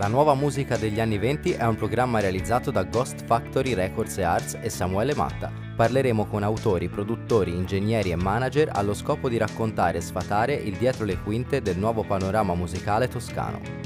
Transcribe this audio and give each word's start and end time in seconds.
La 0.00 0.08
nuova 0.08 0.32
musica 0.32 0.78
degli 0.78 0.98
anni 0.98 1.18
20 1.18 1.50
è 1.50 1.66
un 1.66 1.76
programma 1.76 2.20
realizzato 2.20 2.70
da 2.70 2.84
Ghost 2.84 3.22
Factory 3.26 3.74
Records 3.74 4.16
e 4.16 4.22
Arts 4.22 4.56
e 4.58 4.70
Samuele 4.70 5.14
Matta. 5.14 5.52
Parleremo 5.76 6.24
con 6.24 6.42
autori, 6.42 6.88
produttori, 6.88 7.54
ingegneri 7.54 8.10
e 8.10 8.16
manager 8.16 8.70
allo 8.72 8.94
scopo 8.94 9.28
di 9.28 9.36
raccontare 9.36 9.98
e 9.98 10.00
sfatare 10.00 10.54
il 10.54 10.76
dietro 10.78 11.04
le 11.04 11.18
quinte 11.18 11.60
del 11.60 11.76
nuovo 11.76 12.02
panorama 12.02 12.54
musicale 12.54 13.08
toscano. 13.08 13.79